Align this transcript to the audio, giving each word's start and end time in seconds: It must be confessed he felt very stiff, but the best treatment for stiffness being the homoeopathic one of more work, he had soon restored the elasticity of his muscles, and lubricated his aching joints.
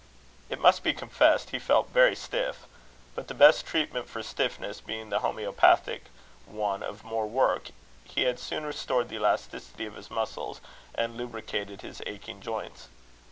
It 0.49 0.57
must 0.59 0.81
be 0.81 0.95
confessed 0.95 1.51
he 1.51 1.59
felt 1.59 1.89
very 1.89 2.15
stiff, 2.15 2.65
but 3.13 3.27
the 3.27 3.35
best 3.35 3.67
treatment 3.67 4.09
for 4.09 4.23
stiffness 4.23 4.81
being 4.81 5.09
the 5.09 5.19
homoeopathic 5.19 6.05
one 6.47 6.81
of 6.81 7.03
more 7.03 7.27
work, 7.27 7.69
he 8.03 8.23
had 8.23 8.39
soon 8.39 8.63
restored 8.65 9.09
the 9.09 9.17
elasticity 9.17 9.85
of 9.85 9.93
his 9.93 10.09
muscles, 10.09 10.59
and 10.95 11.15
lubricated 11.17 11.81
his 11.81 12.01
aching 12.07 12.41
joints. 12.41 12.87